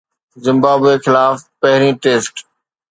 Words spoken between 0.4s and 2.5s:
Zimbabwe خلاف پهرين test